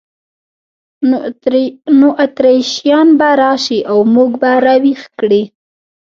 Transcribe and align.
نو 1.99 2.07
اتریشیان 2.23 3.07
به 3.19 3.29
راشي 3.39 3.79
او 3.91 3.99
موږ 4.13 4.31
به 4.41 4.51
را 4.65 4.75
ویښ 4.83 5.01
کړي. 5.19 5.43